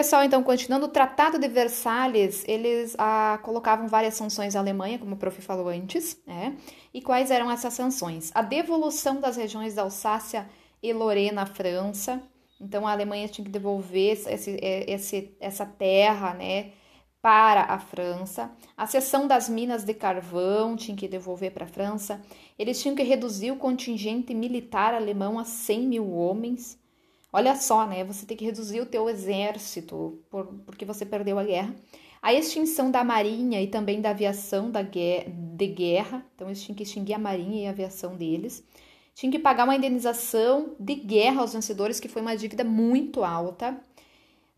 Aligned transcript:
Pessoal, 0.00 0.24
então, 0.24 0.42
continuando, 0.42 0.86
o 0.86 0.88
Tratado 0.88 1.38
de 1.38 1.46
Versalhes, 1.46 2.42
eles 2.48 2.96
ah, 2.96 3.38
colocavam 3.42 3.86
várias 3.86 4.14
sanções 4.14 4.56
à 4.56 4.58
Alemanha, 4.58 4.98
como 4.98 5.14
o 5.14 5.18
prof 5.18 5.42
falou 5.42 5.68
antes, 5.68 6.18
né? 6.26 6.56
E 6.94 7.02
quais 7.02 7.30
eram 7.30 7.50
essas 7.50 7.74
sanções? 7.74 8.30
A 8.34 8.40
devolução 8.40 9.20
das 9.20 9.36
regiões 9.36 9.74
da 9.74 9.82
Alsácia 9.82 10.48
e 10.82 10.90
Lorena 10.90 11.42
à 11.42 11.46
França. 11.46 12.22
Então, 12.58 12.86
a 12.86 12.92
Alemanha 12.92 13.28
tinha 13.28 13.44
que 13.44 13.50
devolver 13.50 14.18
esse, 14.26 14.58
esse, 14.62 15.36
essa 15.38 15.66
terra, 15.66 16.32
né? 16.32 16.70
Para 17.20 17.64
a 17.64 17.78
França, 17.78 18.50
a 18.74 18.86
cessão 18.86 19.28
das 19.28 19.50
minas 19.50 19.84
de 19.84 19.92
carvão 19.92 20.76
tinha 20.76 20.96
que 20.96 21.08
devolver 21.08 21.52
para 21.52 21.66
a 21.66 21.68
França. 21.68 22.22
Eles 22.58 22.80
tinham 22.80 22.96
que 22.96 23.02
reduzir 23.02 23.50
o 23.50 23.56
contingente 23.56 24.32
militar 24.32 24.94
alemão 24.94 25.38
a 25.38 25.44
100 25.44 25.80
mil 25.86 26.10
homens. 26.10 26.80
Olha 27.32 27.54
só, 27.54 27.86
né? 27.86 28.02
Você 28.04 28.26
tem 28.26 28.36
que 28.36 28.44
reduzir 28.44 28.80
o 28.80 28.86
teu 28.86 29.08
exército 29.08 30.20
por, 30.28 30.46
porque 30.66 30.84
você 30.84 31.06
perdeu 31.06 31.38
a 31.38 31.44
guerra. 31.44 31.74
A 32.20 32.34
extinção 32.34 32.90
da 32.90 33.04
marinha 33.04 33.62
e 33.62 33.68
também 33.68 34.00
da 34.00 34.10
aviação 34.10 34.70
da 34.70 34.82
guerra, 34.82 35.30
de 35.30 35.66
guerra. 35.68 36.26
Então, 36.34 36.48
eles 36.48 36.62
tinham 36.62 36.76
que 36.76 36.82
extinguir 36.82 37.14
a 37.14 37.18
marinha 37.18 37.62
e 37.62 37.66
a 37.66 37.70
aviação 37.70 38.16
deles. 38.16 38.64
Tinham 39.14 39.30
que 39.30 39.38
pagar 39.38 39.64
uma 39.64 39.76
indenização 39.76 40.74
de 40.78 40.94
guerra 40.96 41.40
aos 41.40 41.52
vencedores, 41.52 42.00
que 42.00 42.08
foi 42.08 42.20
uma 42.20 42.36
dívida 42.36 42.64
muito 42.64 43.24
alta. 43.24 43.80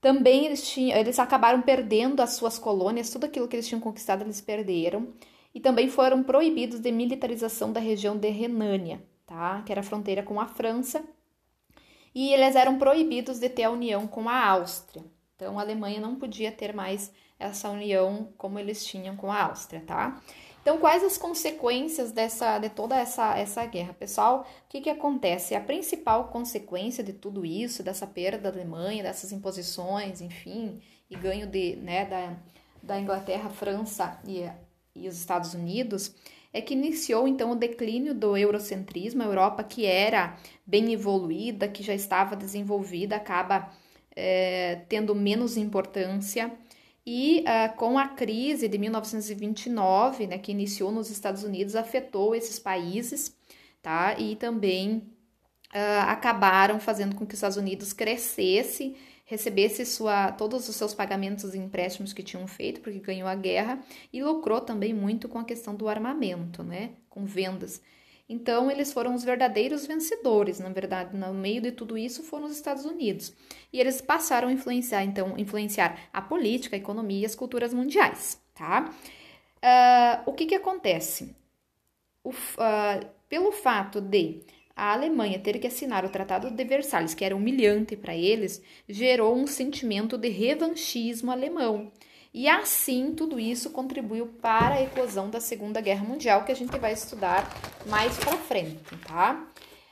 Também 0.00 0.46
eles, 0.46 0.68
tinham, 0.68 0.96
eles 0.96 1.18
acabaram 1.18 1.62
perdendo 1.62 2.20
as 2.20 2.34
suas 2.34 2.58
colônias, 2.58 3.10
tudo 3.10 3.24
aquilo 3.24 3.48
que 3.48 3.56
eles 3.56 3.66
tinham 3.66 3.80
conquistado 3.80 4.22
eles 4.22 4.40
perderam. 4.40 5.08
E 5.54 5.58
também 5.58 5.88
foram 5.88 6.22
proibidos 6.22 6.78
de 6.80 6.92
militarização 6.92 7.72
da 7.72 7.80
região 7.80 8.16
de 8.16 8.28
Renânia, 8.28 9.02
tá? 9.26 9.62
que 9.64 9.72
era 9.72 9.82
fronteira 9.82 10.22
com 10.22 10.38
a 10.40 10.46
França 10.46 11.02
e 12.18 12.32
eles 12.32 12.56
eram 12.56 12.78
proibidos 12.78 13.38
de 13.38 13.48
ter 13.48 13.62
a 13.62 13.70
união 13.70 14.08
com 14.08 14.28
a 14.28 14.44
Áustria. 14.44 15.04
Então 15.36 15.56
a 15.56 15.62
Alemanha 15.62 16.00
não 16.00 16.16
podia 16.16 16.50
ter 16.50 16.74
mais 16.74 17.12
essa 17.38 17.70
união 17.70 18.32
como 18.36 18.58
eles 18.58 18.84
tinham 18.84 19.14
com 19.14 19.30
a 19.30 19.44
Áustria, 19.44 19.84
tá? 19.86 20.20
Então, 20.60 20.78
quais 20.78 21.04
as 21.04 21.16
consequências 21.16 22.10
dessa, 22.10 22.58
de 22.58 22.70
toda 22.70 22.96
essa, 22.96 23.38
essa 23.38 23.64
guerra? 23.66 23.94
Pessoal, 23.94 24.40
o 24.40 24.68
que, 24.68 24.80
que 24.80 24.90
acontece? 24.90 25.54
A 25.54 25.60
principal 25.60 26.24
consequência 26.24 27.04
de 27.04 27.12
tudo 27.12 27.46
isso, 27.46 27.84
dessa 27.84 28.04
perda 28.04 28.50
da 28.50 28.58
Alemanha, 28.58 29.04
dessas 29.04 29.30
imposições, 29.30 30.20
enfim, 30.20 30.82
e 31.08 31.14
ganho 31.14 31.46
de, 31.46 31.76
né, 31.76 32.04
da, 32.04 32.36
da 32.82 32.98
Inglaterra, 32.98 33.48
França 33.48 34.20
e, 34.26 34.42
e 34.92 35.06
os 35.06 35.16
Estados 35.16 35.54
Unidos, 35.54 36.12
é 36.52 36.60
que 36.60 36.74
iniciou 36.74 37.28
então 37.28 37.52
o 37.52 37.56
declínio 37.56 38.14
do 38.14 38.36
eurocentrismo, 38.36 39.22
a 39.22 39.26
Europa 39.26 39.62
que 39.62 39.84
era 39.84 40.36
bem 40.66 40.92
evoluída, 40.92 41.68
que 41.68 41.82
já 41.82 41.94
estava 41.94 42.34
desenvolvida, 42.34 43.16
acaba 43.16 43.70
é, 44.16 44.82
tendo 44.88 45.14
menos 45.14 45.56
importância. 45.56 46.52
E 47.06 47.40
uh, 47.40 47.74
com 47.76 47.98
a 47.98 48.08
crise 48.08 48.68
de 48.68 48.76
1929, 48.76 50.26
né, 50.26 50.36
que 50.38 50.52
iniciou 50.52 50.92
nos 50.92 51.08
Estados 51.08 51.42
Unidos, 51.42 51.74
afetou 51.74 52.34
esses 52.34 52.58
países, 52.58 53.34
tá? 53.80 54.14
E 54.18 54.36
também 54.36 54.96
uh, 55.74 56.02
acabaram 56.06 56.78
fazendo 56.78 57.16
com 57.16 57.24
que 57.24 57.32
os 57.32 57.38
Estados 57.38 57.56
Unidos 57.56 57.94
crescesse 57.94 58.94
recebesse 59.28 59.84
sua, 59.84 60.32
todos 60.32 60.70
os 60.70 60.74
seus 60.74 60.94
pagamentos 60.94 61.54
e 61.54 61.58
empréstimos 61.58 62.14
que 62.14 62.22
tinham 62.22 62.46
feito, 62.46 62.80
porque 62.80 62.98
ganhou 62.98 63.28
a 63.28 63.34
guerra, 63.34 63.78
e 64.10 64.24
lucrou 64.24 64.58
também 64.58 64.94
muito 64.94 65.28
com 65.28 65.38
a 65.38 65.44
questão 65.44 65.74
do 65.74 65.86
armamento, 65.86 66.62
né? 66.62 66.92
Com 67.10 67.26
vendas. 67.26 67.82
Então, 68.26 68.70
eles 68.70 68.90
foram 68.90 69.14
os 69.14 69.22
verdadeiros 69.22 69.86
vencedores, 69.86 70.58
na 70.58 70.70
verdade, 70.70 71.14
no 71.14 71.34
meio 71.34 71.60
de 71.60 71.70
tudo 71.72 71.98
isso 71.98 72.22
foram 72.22 72.46
os 72.46 72.52
Estados 72.52 72.86
Unidos. 72.86 73.34
E 73.70 73.78
eles 73.78 74.00
passaram 74.00 74.48
a 74.48 74.52
influenciar, 74.52 75.04
então, 75.04 75.36
influenciar 75.36 76.08
a 76.10 76.22
política, 76.22 76.74
a 76.74 76.78
economia 76.78 77.20
e 77.20 77.26
as 77.26 77.34
culturas 77.34 77.74
mundiais, 77.74 78.40
tá? 78.54 78.90
Uh, 79.58 80.30
o 80.30 80.32
que 80.32 80.46
que 80.46 80.54
acontece? 80.54 81.36
O, 82.24 82.30
uh, 82.30 83.06
pelo 83.28 83.52
fato 83.52 84.00
de 84.00 84.40
a 84.78 84.92
Alemanha 84.92 85.40
ter 85.40 85.58
que 85.58 85.66
assinar 85.66 86.04
o 86.04 86.08
Tratado 86.08 86.52
de 86.52 86.64
Versalhes, 86.64 87.12
que 87.12 87.24
era 87.24 87.34
humilhante 87.34 87.96
para 87.96 88.14
eles, 88.14 88.62
gerou 88.88 89.34
um 89.34 89.44
sentimento 89.44 90.16
de 90.16 90.28
revanchismo 90.28 91.32
alemão. 91.32 91.90
E 92.32 92.48
assim, 92.48 93.12
tudo 93.12 93.40
isso 93.40 93.70
contribuiu 93.70 94.28
para 94.40 94.76
a 94.76 94.82
eclosão 94.82 95.28
da 95.28 95.40
Segunda 95.40 95.80
Guerra 95.80 96.04
Mundial, 96.04 96.44
que 96.44 96.52
a 96.52 96.56
gente 96.56 96.78
vai 96.78 96.92
estudar 96.92 97.50
mais 97.86 98.16
para 98.18 98.36
frente, 98.36 98.96
tá? 99.04 99.48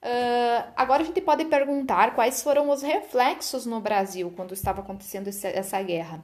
Uh, 0.00 0.72
agora 0.76 1.02
a 1.02 1.06
gente 1.06 1.20
pode 1.20 1.44
perguntar 1.46 2.14
quais 2.14 2.40
foram 2.40 2.70
os 2.70 2.80
reflexos 2.80 3.66
no 3.66 3.80
Brasil 3.80 4.32
quando 4.36 4.54
estava 4.54 4.80
acontecendo 4.80 5.26
essa 5.26 5.82
guerra. 5.82 6.22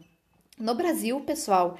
No 0.57 0.77
Brasil, 0.77 1.21
pessoal, 1.23 1.77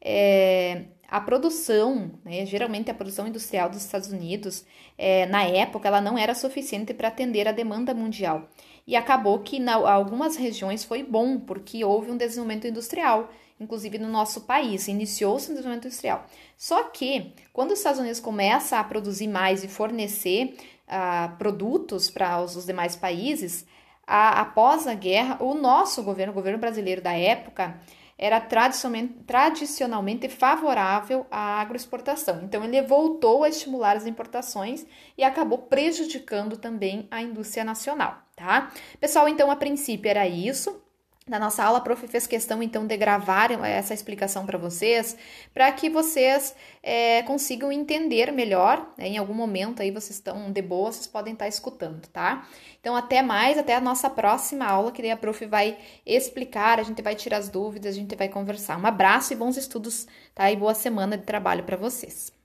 é, 0.00 0.86
a 1.08 1.20
produção, 1.20 2.10
né, 2.24 2.44
geralmente 2.44 2.90
a 2.90 2.94
produção 2.94 3.26
industrial 3.26 3.68
dos 3.68 3.84
Estados 3.84 4.10
Unidos, 4.10 4.64
é, 4.98 5.26
na 5.26 5.44
época, 5.44 5.86
ela 5.88 6.00
não 6.00 6.18
era 6.18 6.34
suficiente 6.34 6.92
para 6.92 7.08
atender 7.08 7.46
a 7.46 7.52
demanda 7.52 7.94
mundial. 7.94 8.48
E 8.86 8.96
acabou 8.96 9.40
que 9.40 9.56
em 9.56 9.68
algumas 9.68 10.36
regiões 10.36 10.84
foi 10.84 11.02
bom, 11.02 11.38
porque 11.38 11.84
houve 11.84 12.10
um 12.10 12.16
desenvolvimento 12.16 12.66
industrial, 12.66 13.30
inclusive 13.58 13.98
no 13.98 14.08
nosso 14.08 14.42
país, 14.42 14.88
iniciou-se 14.88 15.46
um 15.46 15.54
desenvolvimento 15.54 15.86
industrial. 15.86 16.26
Só 16.56 16.84
que, 16.84 17.32
quando 17.52 17.72
os 17.72 17.78
Estados 17.78 18.00
Unidos 18.00 18.20
começam 18.20 18.78
a 18.78 18.84
produzir 18.84 19.28
mais 19.28 19.64
e 19.64 19.68
fornecer 19.68 20.56
uh, 20.86 21.36
produtos 21.36 22.10
para 22.10 22.42
os, 22.42 22.56
os 22.56 22.66
demais 22.66 22.94
países, 22.96 23.66
a, 24.06 24.40
após 24.40 24.86
a 24.86 24.94
guerra, 24.94 25.42
o 25.42 25.54
nosso 25.54 26.02
governo, 26.02 26.32
o 26.32 26.34
governo 26.34 26.58
brasileiro 26.58 27.02
da 27.02 27.12
época, 27.12 27.80
era 28.18 28.40
tradicionalmente 28.40 30.28
favorável 30.28 31.26
à 31.30 31.60
agroexportação. 31.60 32.42
Então, 32.42 32.64
ele 32.64 32.80
voltou 32.82 33.44
a 33.44 33.48
estimular 33.48 33.96
as 33.96 34.06
importações 34.06 34.86
e 35.18 35.22
acabou 35.22 35.58
prejudicando 35.58 36.56
também 36.56 37.06
a 37.10 37.20
indústria 37.20 37.64
nacional, 37.64 38.22
tá? 38.34 38.72
Pessoal, 38.98 39.28
então, 39.28 39.50
a 39.50 39.56
princípio 39.56 40.08
era 40.08 40.26
isso. 40.26 40.82
Na 41.28 41.40
nossa 41.40 41.64
aula, 41.64 41.78
a 41.78 41.80
prof 41.80 42.06
fez 42.06 42.24
questão 42.24 42.62
então 42.62 42.86
de 42.86 42.96
gravar 42.96 43.50
essa 43.50 43.92
explicação 43.92 44.46
para 44.46 44.56
vocês, 44.56 45.16
para 45.52 45.72
que 45.72 45.90
vocês 45.90 46.54
é, 46.80 47.20
consigam 47.24 47.72
entender 47.72 48.30
melhor. 48.30 48.94
Né? 48.96 49.08
Em 49.08 49.18
algum 49.18 49.34
momento 49.34 49.82
aí 49.82 49.90
vocês 49.90 50.18
estão 50.18 50.52
de 50.52 50.62
boa, 50.62 50.92
vocês 50.92 51.08
podem 51.08 51.32
estar 51.32 51.48
escutando, 51.48 52.06
tá? 52.12 52.46
Então, 52.80 52.94
até 52.94 53.22
mais, 53.22 53.58
até 53.58 53.74
a 53.74 53.80
nossa 53.80 54.08
próxima 54.08 54.66
aula, 54.66 54.92
que 54.92 55.02
daí 55.02 55.10
a 55.10 55.16
prof 55.16 55.44
vai 55.46 55.76
explicar, 56.06 56.78
a 56.78 56.84
gente 56.84 57.02
vai 57.02 57.16
tirar 57.16 57.38
as 57.38 57.48
dúvidas, 57.48 57.96
a 57.96 57.98
gente 57.98 58.14
vai 58.14 58.28
conversar. 58.28 58.80
Um 58.80 58.86
abraço 58.86 59.32
e 59.32 59.36
bons 59.36 59.56
estudos, 59.56 60.06
tá? 60.32 60.48
E 60.52 60.54
boa 60.54 60.74
semana 60.74 61.18
de 61.18 61.24
trabalho 61.24 61.64
para 61.64 61.76
vocês. 61.76 62.35